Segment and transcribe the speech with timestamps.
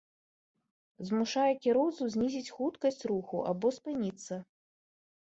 [1.09, 4.39] змушае кіроўцу знізіць хуткасць руху або спыніцца